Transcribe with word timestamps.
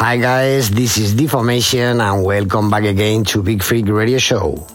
Hi 0.00 0.16
guys, 0.16 0.70
this 0.70 0.96
is 0.96 1.12
Deformation 1.12 2.00
and 2.00 2.24
welcome 2.24 2.70
back 2.70 2.84
again 2.84 3.22
to 3.24 3.42
Beat 3.42 3.62
Freak 3.62 3.86
Radio 3.86 4.16
Show. 4.16 4.66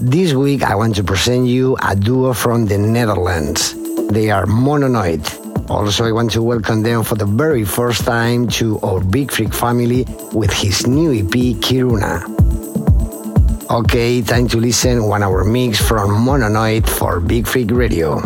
This 0.00 0.32
week 0.32 0.62
I 0.62 0.74
want 0.76 0.96
to 0.96 1.04
present 1.04 1.44
you 1.46 1.76
a 1.76 1.94
duo 1.94 2.32
from 2.32 2.64
the 2.64 2.78
Netherlands. 2.78 3.74
They 4.08 4.30
are 4.30 4.46
Mononoid. 4.46 5.68
Also, 5.68 6.06
I 6.06 6.12
want 6.12 6.30
to 6.30 6.42
welcome 6.42 6.82
them 6.82 7.04
for 7.04 7.16
the 7.16 7.26
very 7.26 7.66
first 7.66 8.06
time 8.06 8.48
to 8.56 8.80
our 8.80 9.00
Beat 9.04 9.30
Freak 9.30 9.52
family 9.52 10.06
with 10.32 10.54
his 10.54 10.86
new 10.86 11.12
EP 11.12 11.60
Kiruna. 11.60 12.24
Okay, 13.68 14.22
time 14.22 14.48
to 14.48 14.56
listen 14.56 15.04
one 15.04 15.22
hour 15.22 15.44
mix 15.44 15.76
from 15.86 16.24
Mononoid 16.24 16.88
for 16.88 17.20
Beat 17.20 17.46
Freak 17.46 17.70
Radio. 17.70 18.22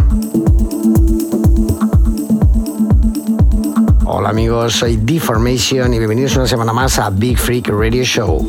Hola 4.19 4.31
amigos, 4.31 4.73
soy 4.73 4.97
Deformation 4.97 5.93
y 5.93 5.99
bienvenidos 5.99 6.37
una 6.37 6.47
semana 6.47 6.73
más 6.73 6.99
a 6.99 7.11
Big 7.11 7.37
Freak 7.37 7.69
Radio 7.69 8.03
Show. 8.03 8.49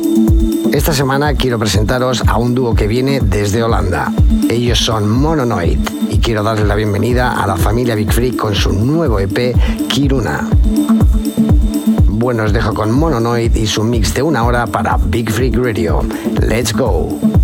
Esta 0.72 0.94
semana 0.94 1.34
quiero 1.34 1.58
presentaros 1.58 2.22
a 2.26 2.38
un 2.38 2.54
dúo 2.54 2.74
que 2.74 2.86
viene 2.86 3.20
desde 3.20 3.62
Holanda. 3.62 4.10
Ellos 4.48 4.78
son 4.78 5.10
Mononoid 5.10 5.78
y 6.08 6.20
quiero 6.20 6.42
darles 6.42 6.66
la 6.66 6.74
bienvenida 6.74 7.32
a 7.32 7.46
la 7.46 7.56
familia 7.56 7.94
Big 7.94 8.10
Freak 8.10 8.36
con 8.36 8.54
su 8.54 8.72
nuevo 8.72 9.20
EP 9.20 9.54
Kiruna. 9.88 10.48
Bueno, 12.06 12.44
os 12.44 12.54
dejo 12.54 12.72
con 12.72 12.90
Mononoid 12.90 13.54
y 13.54 13.66
su 13.66 13.84
mix 13.84 14.14
de 14.14 14.22
una 14.22 14.44
hora 14.44 14.66
para 14.66 14.96
Big 14.96 15.30
Freak 15.30 15.54
Radio. 15.54 16.00
Let's 16.40 16.72
go. 16.72 17.37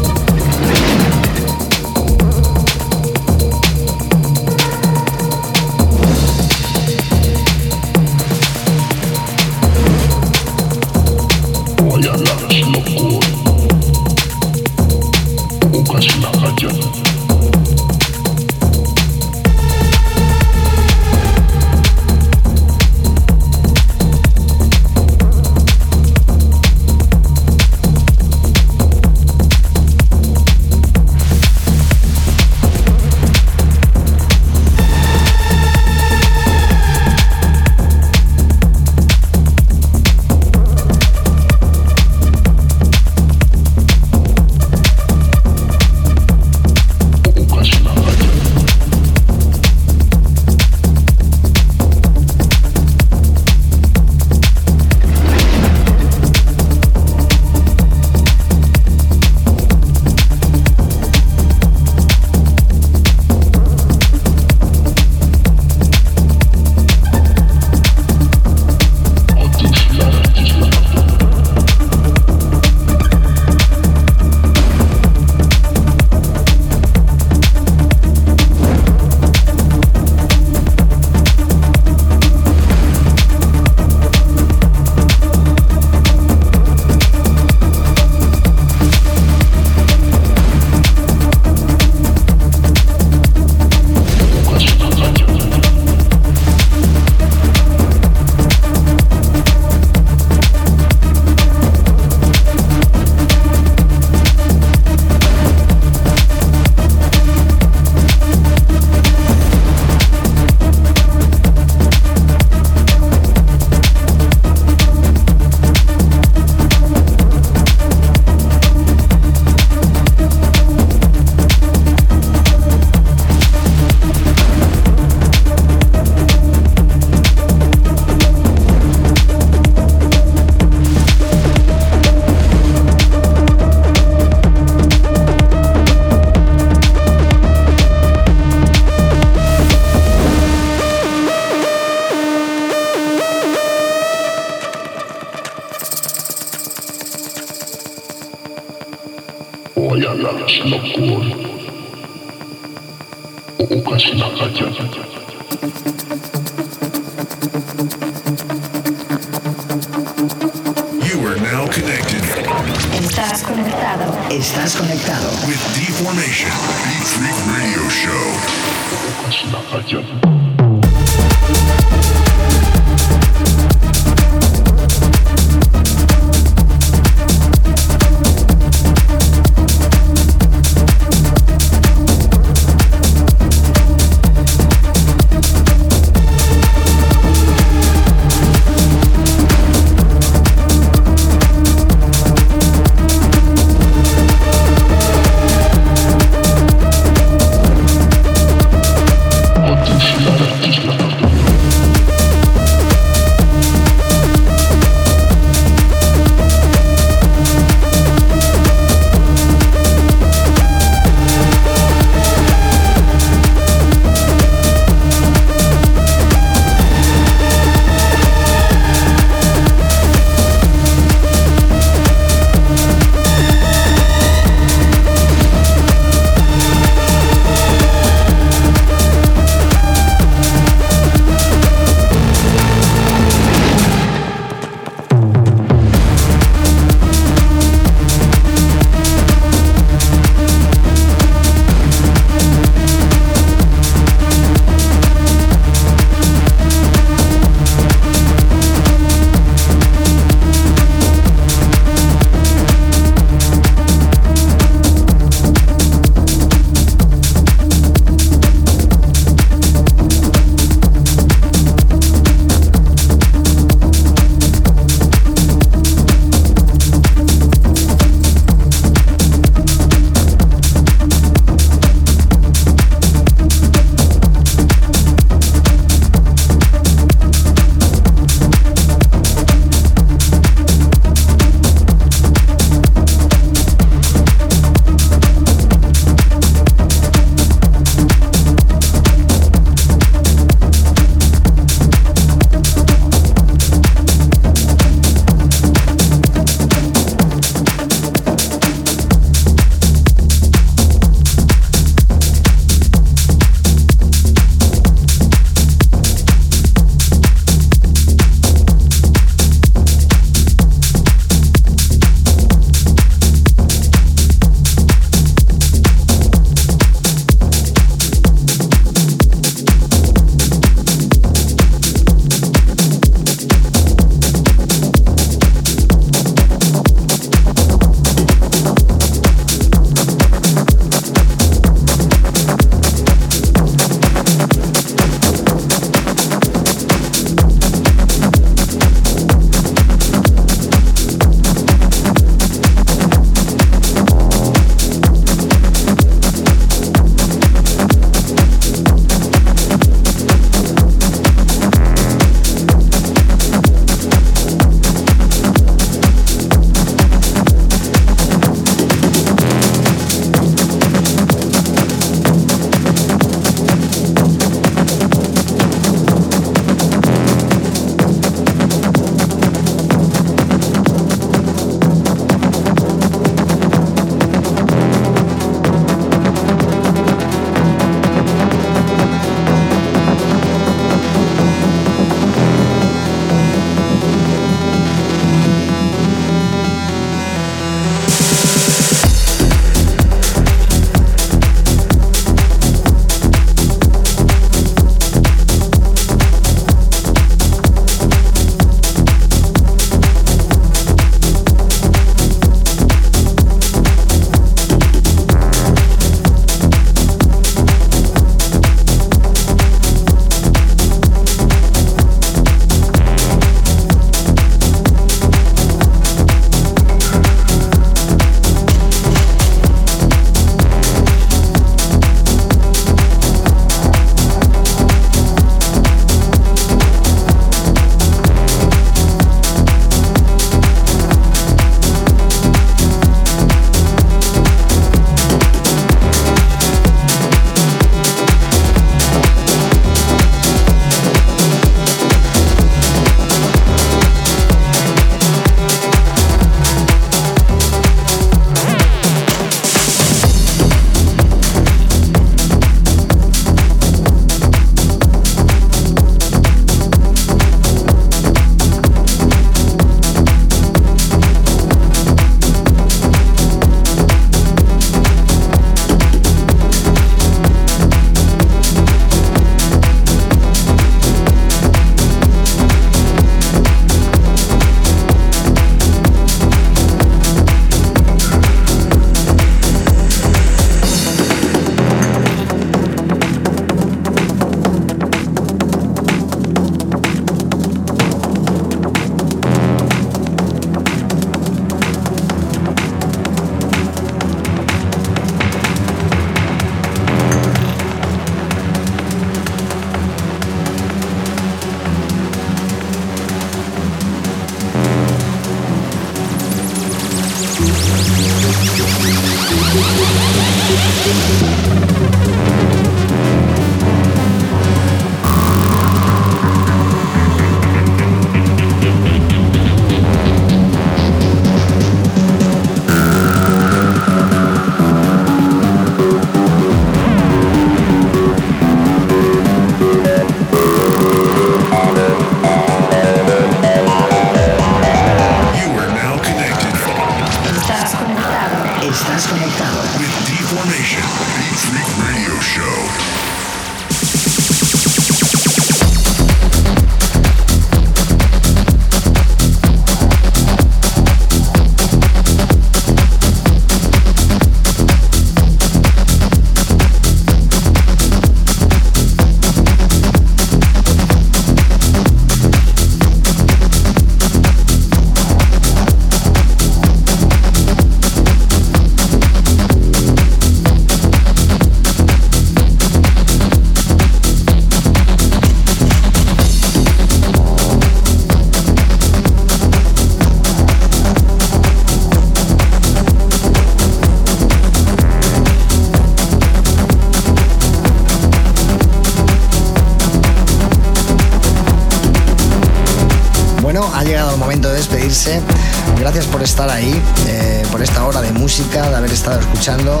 Escuchando. 599.66 600.00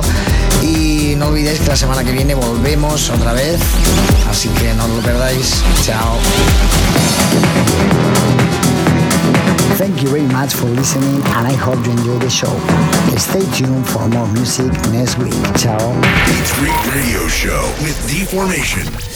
Y 0.62 1.14
no 1.16 1.26
olvidéis 1.26 1.60
que 1.60 1.68
la 1.68 1.76
semana 1.76 2.04
que 2.04 2.12
viene 2.12 2.34
volvemos 2.34 3.10
otra 3.10 3.32
vez. 3.32 3.60
Así 4.30 4.48
que 4.50 4.72
no 4.74 4.86
lo 4.86 5.00
perdáis. 5.02 5.62
Chao. 5.84 6.18
Thank 9.78 10.02
you 10.02 10.08
very 10.08 10.26
much 10.26 10.54
for 10.54 10.68
listening 10.70 11.20
and 11.34 11.48
I 11.48 11.54
hope 11.54 11.84
you 11.84 11.92
enjoy 11.92 12.18
the 12.18 12.30
show. 12.30 12.54
Stay 13.16 13.44
tuned 13.56 13.86
for 13.86 14.08
more 14.08 14.28
music 14.28 14.72
next 14.92 15.18
week. 15.18 15.34
Ciao. 15.56 15.78
Radio 16.94 17.28
Show 17.28 17.62
with 17.82 17.96
Deformation. 18.08 19.15